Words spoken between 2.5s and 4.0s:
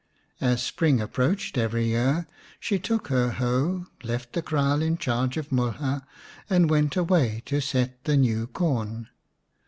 she took her hoe,